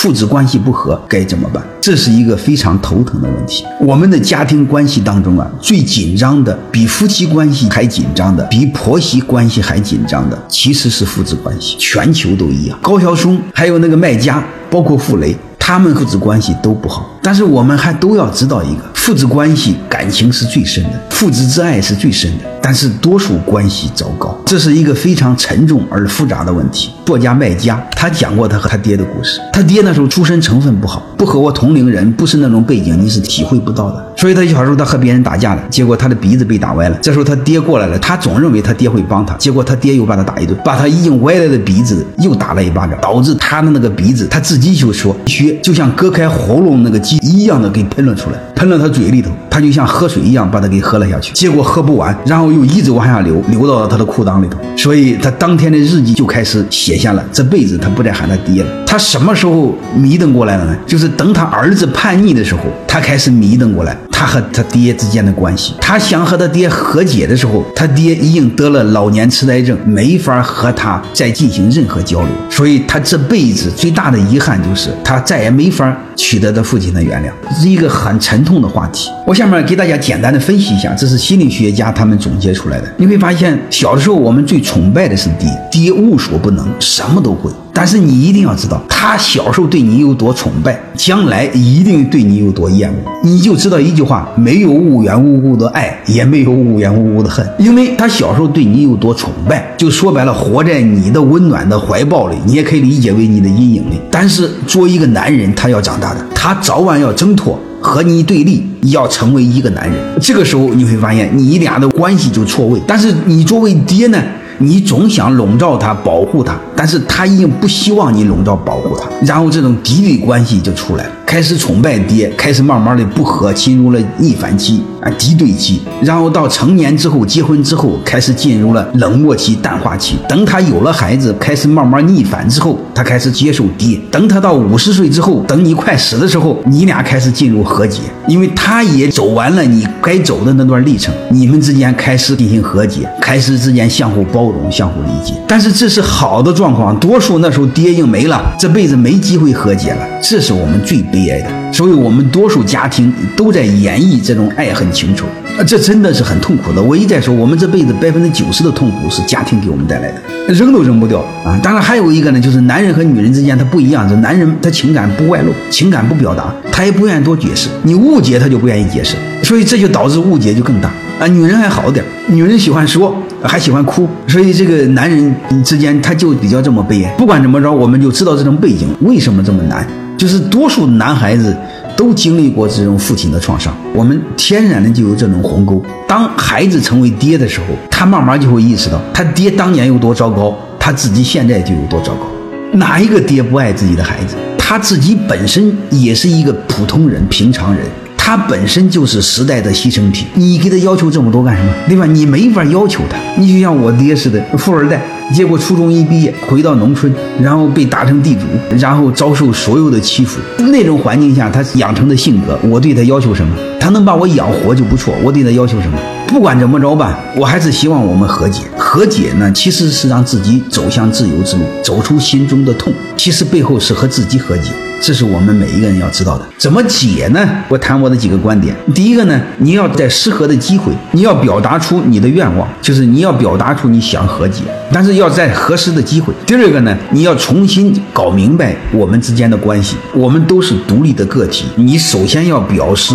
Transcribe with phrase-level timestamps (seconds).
[0.00, 1.62] 父子关系不和该怎么办？
[1.78, 3.66] 这是一个非常头疼的问题。
[3.78, 11.76] 我们的家庭关系当中啊，最紧张的，比夫妻关系还紧张的，比婆媳关系还紧张的，其实是父子关系。
[11.78, 15.36] 全球都一样，高晓松还有那个卖家，包括傅雷。
[15.58, 26.90] 他们父子关系都不好，但是我们还都要知道一个，父子关系感情是最深的，父子之爱是最深的，但是多数关系糟糕，这是一个非常沉重而复杂的问题。
[27.04, 34.06] 作家麦家他讲过他和他爹的故事，他爹那时候出身成分不好，不和我同龄人，不是那种背景，你是体会不到的。
[34.16, 36.96] 所以他小时候他和别人打架了，结果他的鼻子被打歪了。
[37.02, 45.58] 这时候他爹过来了，他总认为他爹会帮他，结果他爹又把他打一顿，把他已经歪了的鼻子又打了一巴掌，导致他的那个鼻子他自己就说血。
[45.62, 51.32] 就像割开喉咙那个鸡一样的给喷了出来，喷了他嘴里头，他就像喝水一样把它给喝了下去。
[51.32, 54.58] 结果喝不完，然后又一直往下流，流到了他的裤裆里头。
[54.76, 58.68] 所以他当天的日记就开始写下了，这辈子他不再喊他爹了。
[58.86, 60.76] 他什么时候迷瞪过来了呢？
[60.86, 63.96] 就是等他儿子叛逆的时候，他开始迷瞪过来。
[64.20, 79.08] 他和他爹之间的关系，他想和他爹和解的时候，他爹已经得了老年痴呆症，没法和他再进行任何交流，所以他这辈子最大的遗憾就是他再也没法取得他父亲的原谅，是一个很沉痛的话题。
[79.26, 82.94] 我下面给大家简单的分析一下，这是心理学家他们总结出来的。
[82.98, 87.50] 你会发现，小的时候我们最崇拜的是爹，爹无所不能，什么都会。
[87.72, 92.96] 但是你一定要知道，他小时候对你有多崇拜，将来一定对你有多厌恶。
[93.22, 97.46] 你就知道一句话：没有无缘无故的爱，也没有无缘无故的恨。
[97.58, 104.00] 因为他小时候对你有多崇拜，就说白了，活在你的温暖的怀抱里，你也可以理解为你的阴影里。
[104.10, 109.96] 但是作为一个男人，他要长大的，他早晚要挣脱，和你对立，要成为一个男人。
[110.20, 112.80] 这个时候你会发现，你俩的关系就错位。
[112.86, 114.22] 但是你作为爹呢？
[114.62, 121.10] 你总想笼罩他，保护他，但是他已经不希望你笼罩保护他，然后这种敌对关系就出来了。
[121.26, 125.82] 开始崇拜爹，开始慢慢的不和，进入了逆反期啊，敌对期。
[126.02, 130.16] 然后到成年之后，结婚之后，开始进入了冷漠期、淡化期。
[130.26, 134.00] 等他有了孩子，开始慢慢逆反之后，他开始接受爹。
[134.10, 145.34] 等他到五十岁之后，等你快死的时候，你俩开始进入和解，因为他也走完了你该走的那段历程，你们之间开始进行和解，开始之间相互包容、相互理解。
[145.46, 151.20] 但是这是好的状况，多数那时候爹已经没了，这辈子没机会和解了，这是我们最悲。
[151.30, 155.26] 哀的，所以我们多数家庭都在演绎这种爱恨情仇，
[155.66, 156.82] 这真的是很痛苦的。
[156.82, 161.60] 我一再说，我们这辈子百分之九十的痛苦是家庭给我们带来的，扔都扔不掉啊。
[161.62, 171.26] 当然还有一个呢，就是男人和女人之间他不一样，这男人他情感不外露，情感不表达，他也不愿意多解释，你误解他就不愿意解释，所以这就导致误解就更大啊。
[171.28, 173.14] 女人还好点，女人喜欢说，
[173.44, 175.32] 还喜欢哭，所以这个男人
[175.62, 177.14] 之间他就比较这么悲哀。
[177.18, 179.86] 不管怎么着，我们就知道这种背景为什么这么难。
[180.18, 181.56] 就是多数男孩子
[181.96, 185.82] 都经历过这种父亲的创伤，我们天然的就有这种鸿沟。
[186.06, 192.26] 当孩子成为爹的时候，他慢慢就会意识到，他爹当年有多糟糕，他自己现在就有多糟糕。
[192.72, 194.36] 哪一个爹不爱自己的孩子？
[194.58, 197.86] 他自己本身也是一个普通人、平常人。
[198.30, 201.72] 他本身就是时代的牺牲品，你给他要求这么多干什么？
[201.88, 202.06] 对吧？
[202.06, 203.18] 你没法要求他。
[203.36, 205.02] 你就像我爹似的，富二代，
[205.34, 208.42] 结果初中一毕业回到农村，然后被打成地主，
[208.78, 210.38] 然后遭受所有的欺负。
[210.70, 213.52] 那种环境下，他养成的性格，我对他要求什么？
[213.80, 215.12] 他能把我养活就不错。
[215.24, 215.98] 我对他要求什么？
[216.28, 218.62] 不管怎么着吧，我还是希望我们和解。
[218.78, 222.92] 和解呢，其实是让自己走向自由之路，走出心中的痛。
[223.16, 224.70] 其实背后是和自己和解。
[225.02, 226.44] 这是我们每一个人要知道的。
[226.58, 227.48] 怎么解呢？
[227.68, 228.76] 我谈我的几个观点。
[228.94, 236.34] 第一个呢，你要在适合的机会，你要表达出你的愿望，就是你要表达出你想和解，但是要在合适的机会。
[236.46, 241.64] 第二个呢，你要重新搞明白我们之间的关系，我们都是独立的个体。
[241.76, 243.14] 你首先要表示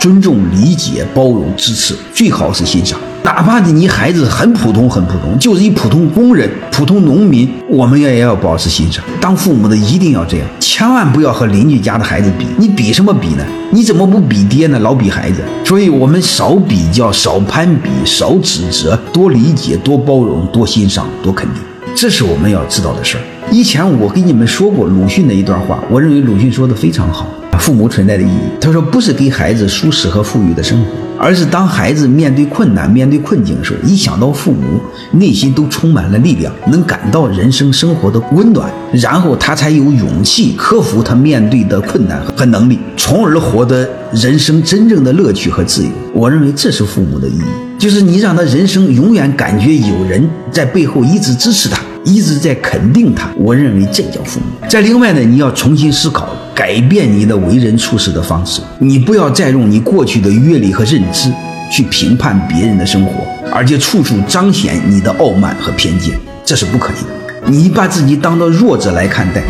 [0.00, 2.96] 尊重、理解、包容、支持，最好是欣赏。
[3.24, 9.02] 哪怕你孩子很普通很普通，就是一普通工人、普通农民，我们也要保持欣赏。
[9.18, 10.46] 当父母的一定要这样，
[10.76, 12.48] 千万不要和邻居家的孩子比。
[12.58, 13.46] 你比什么比呢？
[13.70, 14.78] 你怎么不比爹呢？
[14.80, 15.40] 老比孩子。
[15.64, 21.62] 所以我们少比较，少攀比，少指责，多理解，多包容，多欣赏，多肯定。
[21.94, 23.20] 这是我们要知道的事儿。
[23.52, 27.28] 以前我跟你们说过鲁迅的一段话，我认为鲁迅说的非常好。
[27.58, 28.40] 父母存在的意义。
[28.60, 34.80] 他说，不是给孩子舒适和富裕的生活，而是当孩子面对困难、面对困境的时候，一想到父母，
[35.12, 45.90] 内心都充满了力量，能感到人生生活的温暖，然后他才有勇气克服他面对的困难和能力，从而获得人生真正的乐趣和自由。
[46.12, 51.80] 我认为这是父母的意义，就是你让他人生永远感觉有人在背后一直支持他。
[52.06, 54.68] 一直在肯定他，我认为这叫父母。
[54.68, 58.60] 再另外呢，你要重新思考，改变你的为人处事的方式。
[58.78, 61.32] 你不要再用你过去的阅历和认知
[61.70, 66.14] 去评判别人的生活，而且处处彰显你的傲慢和偏见，
[66.44, 67.50] 这是不可以的。
[67.50, 69.42] 你把自己当做弱者来看待。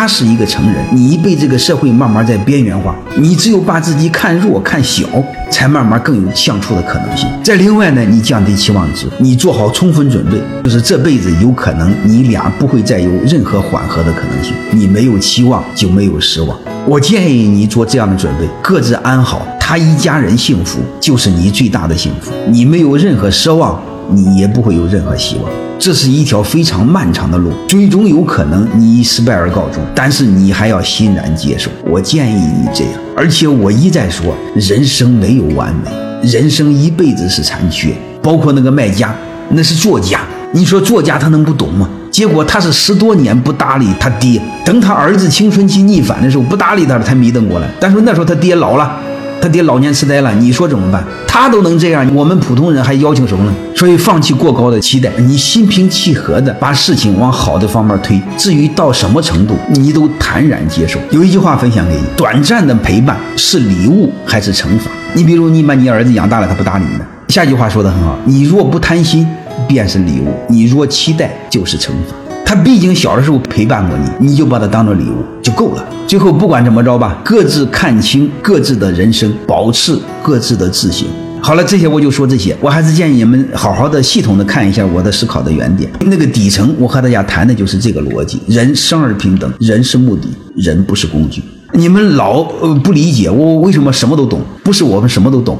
[0.00, 5.04] 他是一个成人，你被这个社会慢慢在边缘化，你只有把自己看弱看小，
[5.50, 7.28] 才慢慢更有相处的可能性。
[7.42, 14.54] 再另外呢，你降低期望值，你做好充分准备，就是这辈子有可能你俩不会再有任何缓和的可能性。
[14.70, 16.56] 你没有期望就没有失望。
[16.86, 22.30] 我建议你做这样的准备，各自安好，他一家人幸福就是你最大的幸福。
[22.46, 25.50] 你没有任何奢望，你也不会有任何希望。
[25.78, 31.70] 这是一条非常漫长的路，最终有可能你以失败而告终，但是你还要欣然接受。
[31.88, 35.90] 我建议你这样，而且我一再说，人生没有完美，
[36.28, 37.94] 人生一辈子是残缺。
[38.20, 39.14] 包括那个卖家，
[39.50, 40.20] 那是作家，
[40.52, 41.88] 你说作家他能不懂吗？
[42.10, 47.68] 结果他是十多年不搭理他爹，等他儿子青春期逆反的时候不搭理他了，才迷瞪过来。
[47.78, 48.98] 但是那时候他爹老了。
[49.40, 51.04] 他爹老年痴呆了，你说怎么办？
[51.26, 53.54] 他都能这样，我们普通人还要求什么呢？
[53.74, 58.20] 所以放弃过高的期待，你心平气和的把事情往好的方面推。
[58.36, 60.98] 至于到什么程度，你都坦然接受。
[61.10, 64.90] 有一句话分享给你：短暂的陪伴是礼物还是惩罚？
[65.14, 69.26] 你比如你把你儿子养大了，他不搭理你了，下句话说的很好：你若不贪心，
[69.68, 72.27] 便是礼物；你若期待，就是惩罚。
[72.48, 75.84] 他毕竟小的时候陪伴过你，你就把他当做礼物就够了。
[76.06, 81.06] 最后不管怎么着吧，各自看清各自的人生，保持各自的自信。
[81.42, 82.56] 好了，这些我就说这些。
[82.58, 85.90] 我还是建议你们好好的、系统的看一下我的思考的原点。
[86.06, 91.44] 那个底层，我和大家谈的就是这个逻辑：人生而平等，人是目的，人不是工具。
[91.74, 95.58] 你们老呃不理解我为什么什么都懂，不是我们什么都懂。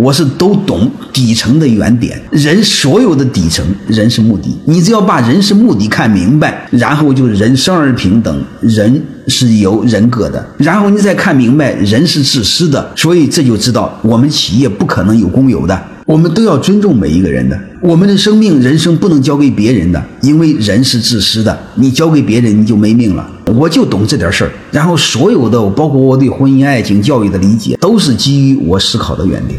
[0.00, 4.56] 我是都懂底层的原点，人所有的底层，人是目的。
[4.64, 17.58] 你只要把人是目的看明白，然后就人生而平等，人是有人格的，然后你再看明白人是自私的，所以这就知道我们企业不可能有公有的，我们都要尊重每一个人的。
[17.80, 23.28] 我们的生命、人生不能交给别人的，因为人是自私的，你交给别人你就没命了。
[23.46, 29.58] 我就懂这点事儿，然后所有的，包括我对婚姻、爱情、教育的理解，都是基于我思考的原点。